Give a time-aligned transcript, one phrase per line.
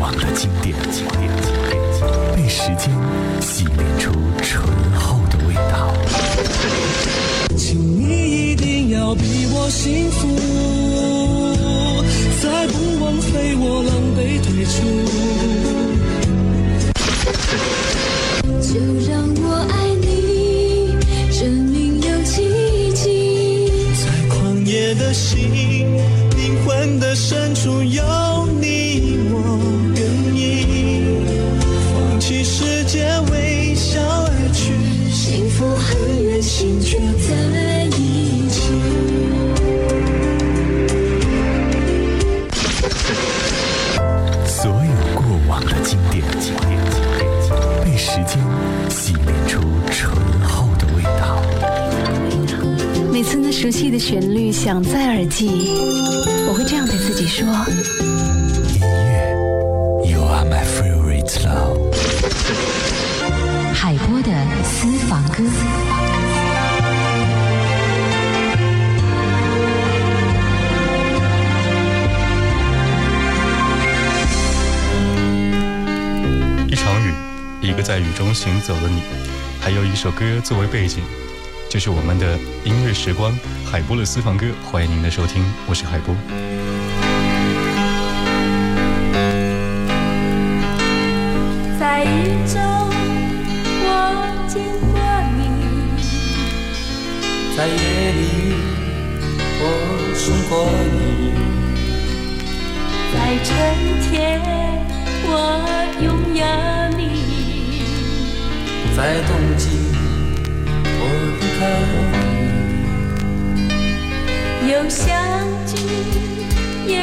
[0.00, 0.74] 忘的经典，
[2.34, 2.90] 被时间
[3.42, 4.10] 洗炼出
[4.42, 4.64] 醇
[4.98, 5.92] 厚的味道。
[7.54, 10.26] 请你一定要比我幸福，
[12.40, 14.74] 再不枉费我狼狈退出。
[18.62, 19.12] 就让
[19.42, 20.96] 我爱你，
[21.38, 21.40] 证
[21.70, 23.70] 明有奇迹。
[24.02, 24.04] 在
[24.34, 25.98] 狂野的心，
[26.38, 28.02] 灵魂的深处有
[54.60, 55.48] 旋律响在耳际，
[56.46, 57.48] 我会这样对自己说：
[58.74, 59.34] 音乐
[60.06, 61.78] ，You are my favorite love。
[63.72, 64.30] 海波的
[64.62, 65.44] 私房歌。
[76.68, 77.14] 一场雨，
[77.62, 79.00] 一个在雨中行走的你，
[79.58, 81.02] 还有一首歌作为背景，
[81.70, 83.32] 就是我们的音乐时光
[83.64, 84.44] 海波的私房歌。
[84.64, 86.12] 欢迎您的收听，我是海波。
[91.78, 92.60] 在雨中，
[93.84, 93.88] 我
[94.48, 94.98] 见过
[95.38, 95.46] 你；
[97.56, 97.74] 在夜
[98.18, 98.20] 里，
[99.60, 99.64] 我
[100.16, 101.30] 送过你；
[103.14, 103.54] 在春
[104.10, 104.42] 天，
[105.22, 105.30] 我
[106.02, 106.42] 拥有
[106.98, 107.00] 你；
[108.96, 109.68] 在冬季，
[111.02, 111.04] 我
[111.40, 111.60] 离开
[112.12, 112.20] 你。
[114.70, 115.08] 有相
[115.66, 115.72] 聚，
[116.86, 116.94] 也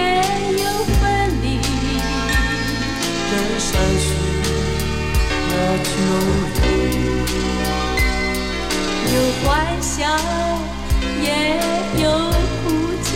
[0.63, 0.65] 有
[0.99, 1.01] 分
[1.41, 1.45] 离。
[3.29, 4.05] 人生需
[5.51, 6.09] 要去努
[6.55, 6.63] 力，
[9.13, 9.45] 有欢
[9.81, 9.97] 笑，
[11.21, 11.27] 也
[12.01, 12.05] 有
[12.63, 12.65] 哭
[13.03, 13.07] 泣。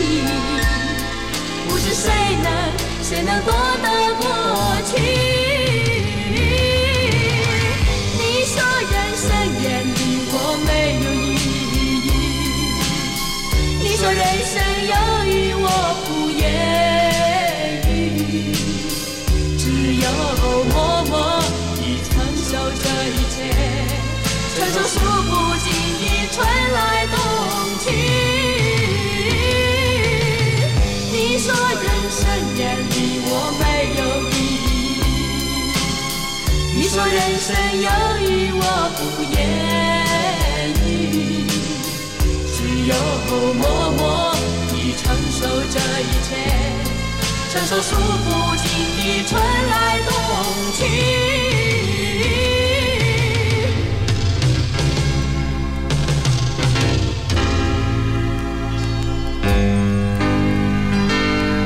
[1.68, 2.04] 不是谁
[2.42, 2.46] 能，
[3.02, 3.48] 谁能夺
[43.54, 44.34] 默默
[44.70, 46.30] 地承受这一切，
[47.50, 48.64] 承受数不尽
[48.96, 50.10] 的春来冬
[50.74, 50.78] 去。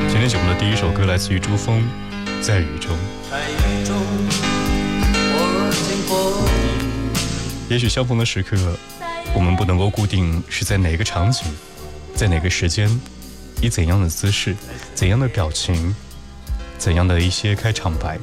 [0.08, 1.80] 今天节目的第一首歌来自于朱峰，
[2.42, 2.96] 《在雨中》。
[3.30, 3.96] 在雨中，
[5.34, 5.38] 我
[5.86, 6.12] 经过
[7.68, 7.74] 你。
[7.74, 8.56] 也许相逢的时刻，
[9.36, 11.44] 我们不能够固定是在哪个场景，
[12.14, 12.88] 在哪个时间，
[13.60, 14.56] 以怎样的姿势、
[14.94, 15.94] 怎样的表情、
[16.78, 18.18] 怎样的一些开场白。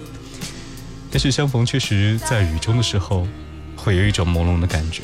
[1.12, 3.28] 但是相逢确实在雨中的时候，
[3.76, 5.04] 会有一种朦胧的感觉。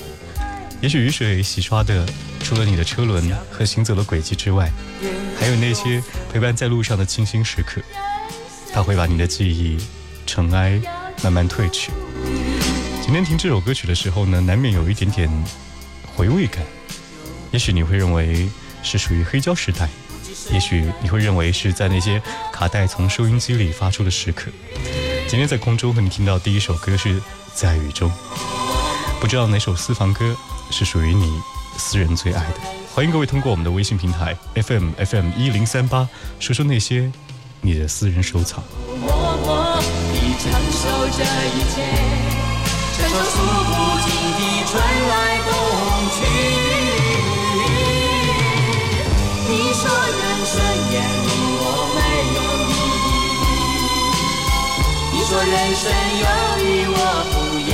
[0.82, 2.04] 也许雨水洗刷的，
[2.40, 4.72] 除了你的车轮和行走的轨迹之外，
[5.40, 6.02] 还有那些
[6.34, 7.80] 陪伴在路上的清新时刻。
[8.74, 9.78] 它会把你的记忆、
[10.26, 10.82] 尘埃
[11.24, 11.92] 慢慢褪去。
[13.04, 15.30] 今天听这首歌曲的时候呢，难免有一点点
[16.20, 16.62] 回味感。
[17.52, 18.50] 也许你会认为
[18.84, 19.88] 是属于黑胶时代，
[20.52, 22.22] 也许你会认为是在那些
[22.52, 24.52] 卡带从收音机里发出的时刻。
[25.30, 27.22] 今天在空中和你听到第一首歌是
[27.54, 28.12] 在雨中，
[29.22, 30.36] 不知道哪首私房歌
[30.70, 31.42] 是属于你
[31.78, 32.60] 私人最爱的。
[32.94, 37.10] 欢迎各位通过我们的微信平台 FM FM 一零三八，说说那些
[37.62, 38.62] 你的私人收藏。
[39.00, 42.29] 默默地承受这一切，
[43.00, 43.74] 承受数不
[44.04, 44.72] 尽的春
[45.08, 45.14] 来
[45.48, 45.50] 冬
[46.16, 46.18] 去。
[49.48, 50.54] 你说人生
[50.92, 51.28] 眼里
[51.62, 51.64] 我
[51.96, 51.98] 没
[52.36, 52.38] 有
[52.70, 52.72] 意
[53.08, 53.16] 义，
[55.14, 55.82] 你说人生
[56.20, 56.26] 有
[56.66, 56.96] 雨我
[57.32, 57.36] 不
[57.70, 57.72] 言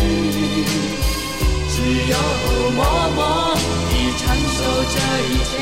[0.00, 0.02] 语，
[1.68, 1.74] 只
[2.08, 2.12] 有
[2.74, 2.78] 默
[3.14, 3.18] 默
[3.90, 4.22] 地承
[4.56, 4.58] 受
[4.90, 4.96] 这
[5.28, 5.52] 一切，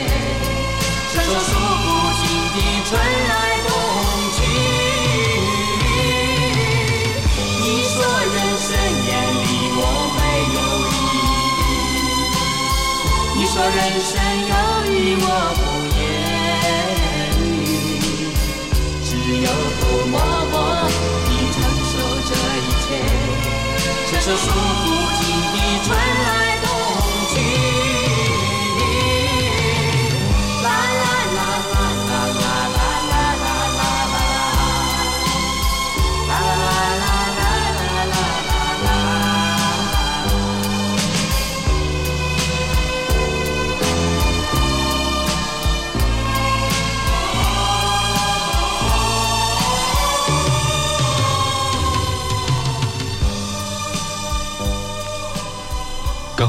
[1.12, 1.50] 承受数
[1.82, 1.86] 不
[2.18, 2.22] 尽
[2.54, 2.56] 的
[2.88, 2.90] 春
[3.28, 3.32] 来
[13.52, 13.70] 说人
[14.00, 14.16] 生
[14.48, 14.52] 有
[14.88, 15.26] 你我
[15.58, 15.60] 不
[15.98, 16.00] 言
[17.36, 17.44] 语
[19.04, 19.10] 只
[19.44, 19.48] 有
[20.06, 20.16] 默
[20.50, 20.54] 默
[21.26, 21.54] 的承
[21.84, 21.92] 受
[22.28, 22.92] 这一切。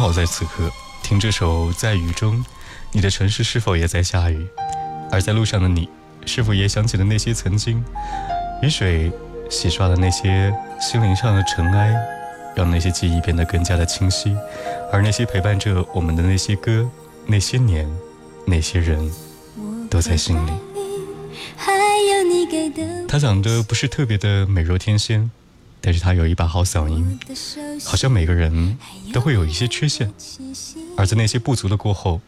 [0.03, 0.69] 好在此刻
[1.01, 2.37] 听这首《在雨中》，
[2.91, 4.45] 你的城市是否也在下雨？
[5.09, 5.87] 而在路上的你，
[6.25, 7.81] 是否也想起了那些曾经？
[8.61, 9.09] 雨水
[9.49, 11.95] 洗刷了那些心灵上的尘埃，
[12.53, 14.35] 让那些记忆变得更加的清晰。
[14.91, 16.85] 而那些陪伴着我们的那些歌、
[17.25, 17.89] 那些年、
[18.45, 19.09] 那些人，
[19.89, 20.51] 都在心里。
[21.55, 21.71] 还
[22.11, 25.31] 有你给的她长得不是特别的美若天仙，
[25.83, 27.19] 但是他有一把好嗓音。
[27.83, 28.77] 好像每个人
[29.11, 30.11] 都会有一些缺陷，
[30.95, 32.21] 而在那些不足的过后，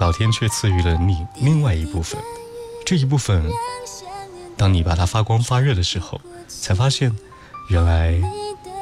[0.00, 2.20] 老天却赐予了你另外一部分。
[2.84, 3.48] 这一部分，
[4.56, 7.14] 当你把它发光发热的时候，才发现，
[7.70, 8.20] 原来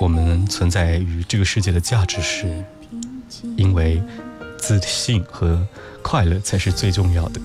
[0.01, 2.65] 我们存在于这个世界的价值是，
[3.57, 4.03] 因为
[4.59, 5.67] 自信和
[6.03, 7.41] 快乐才是最重要的。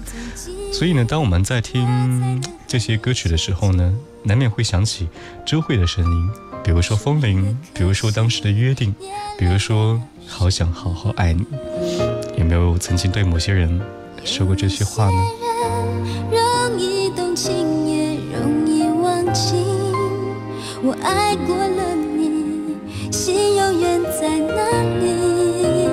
[0.72, 3.94] 所以呢，当我们在听这些歌曲的时候呢，
[4.24, 5.08] 难免会想起
[5.46, 6.30] 周慧的声音，
[6.64, 8.94] 比如说《风铃》，比如说当时的约定，
[9.38, 11.46] 比如说好想好好爱你。
[12.38, 13.82] 有没有曾经对某些人
[14.24, 15.18] 说过这些话呢？
[16.32, 19.66] 容易动情，也容易忘记。
[20.82, 22.78] 我爱过了你，
[23.12, 25.90] 心永远在那里。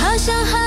[0.00, 0.57] 好想好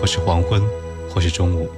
[0.00, 0.66] 或是黄昏，
[1.10, 1.70] 或是中午，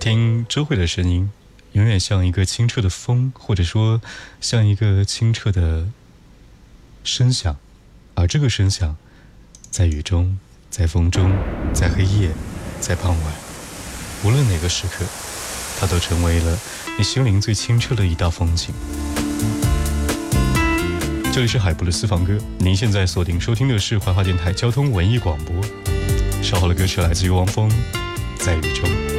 [0.00, 1.30] 听周慧的声音，
[1.72, 4.02] 永远像一个清澈的风，或者说
[4.40, 5.86] 像一个清澈的
[7.04, 7.56] 声响，
[8.14, 8.96] 而这个声响，
[9.70, 10.36] 在雨中
[10.70, 11.32] 在风中，
[11.72, 12.32] 在黑夜，
[12.80, 13.32] 在傍晚，
[14.24, 15.04] 无论哪个时刻，
[15.78, 16.58] 它都成为了
[16.98, 18.74] 你心灵最清澈的一道风景。
[21.32, 25.54] 这里是海波的私房歌，您现在锁定收听的是怀化电台交通文艺广播。
[26.42, 27.70] 稍后的歌曲来自于汪峰，
[28.36, 29.11] 《在雨中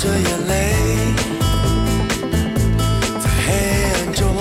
[0.00, 0.54] 着眼泪，
[3.20, 3.52] 在黑
[3.92, 4.34] 暗中，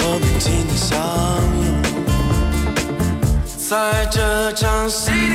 [0.00, 0.96] 我们紧紧相
[1.62, 1.68] 拥，
[3.68, 5.27] 在这场戏。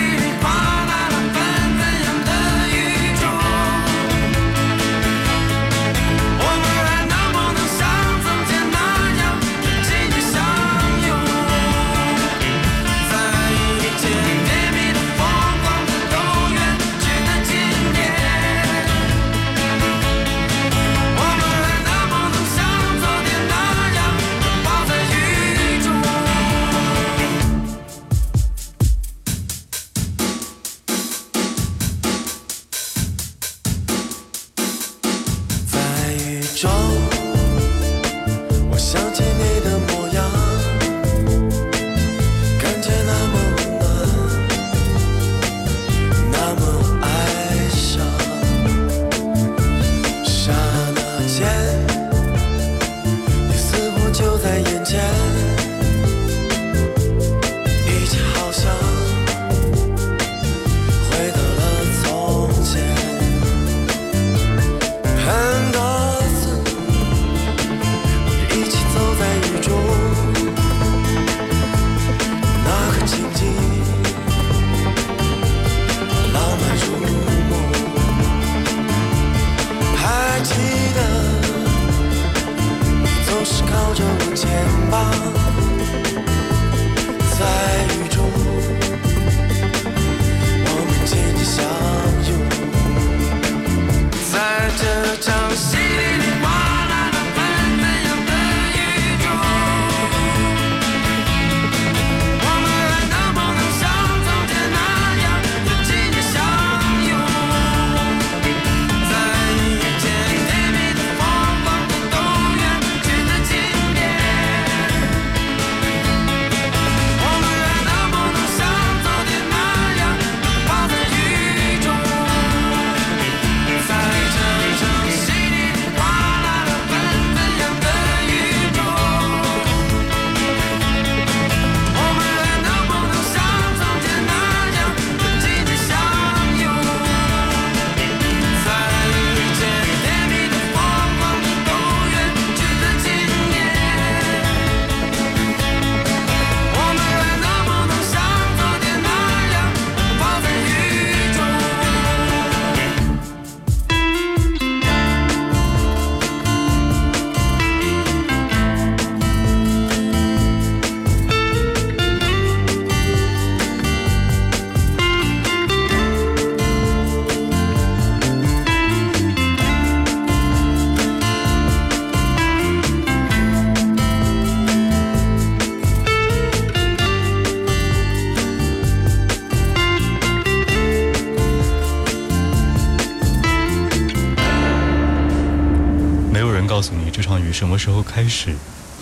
[187.54, 188.56] 什么时候开始，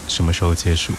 [0.10, 0.94] 什么时候结束，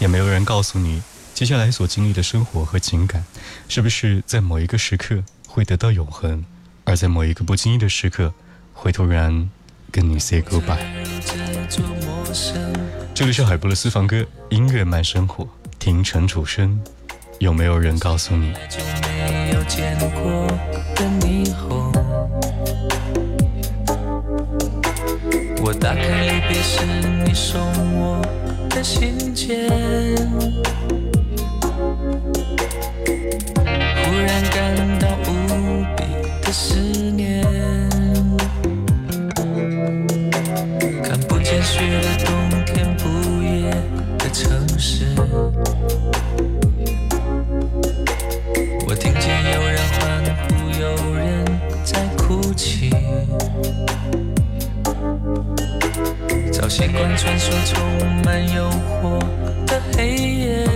[0.00, 1.00] 也没有人告诉你，
[1.32, 3.24] 接下来所经历的生活和情感，
[3.68, 6.44] 是不是在某一个时刻会得到永恒，
[6.84, 8.34] 而在某一个不经意的时刻，
[8.74, 9.48] 会突然
[9.92, 10.78] 跟你 say goodbye。
[13.14, 16.82] 这里是海波的私房歌，音乐慢生活，听陈楚生。
[17.38, 18.52] 有没有人告诉你？
[25.70, 26.84] 我打开离别时
[27.24, 27.60] 你送
[27.94, 28.20] 我
[28.70, 29.70] 的信件，
[34.02, 36.02] 忽然感到无比
[36.42, 37.59] 的思念。
[56.90, 57.78] 早习惯穿梭充
[58.24, 59.18] 满诱惑
[59.66, 60.66] 的黑夜，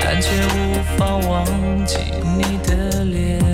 [0.00, 1.44] 但却无法忘
[1.84, 3.49] 记你的脸。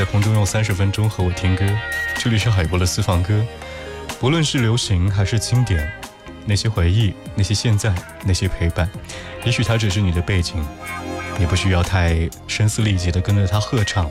[0.00, 1.62] 在空中用三十分钟和我听歌，
[2.16, 3.44] 这里是海波的私房歌。
[4.18, 5.92] 不论是流行还是经典，
[6.46, 7.92] 那些回忆，那些现在，
[8.24, 8.88] 那些陪伴，
[9.44, 10.64] 也许它只是你的背景，
[11.38, 14.10] 也不需要太声嘶力竭的跟着它合唱，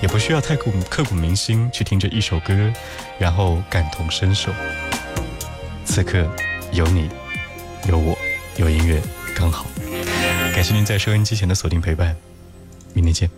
[0.00, 2.72] 也不需要太刻刻骨铭心去听着一首歌，
[3.18, 4.52] 然后感同身受。
[5.84, 6.30] 此刻
[6.70, 7.10] 有你，
[7.88, 8.16] 有我，
[8.56, 9.02] 有音乐，
[9.34, 9.66] 刚好。
[10.54, 12.14] 感谢您在收音机前的锁定陪伴，
[12.92, 13.28] 明天见。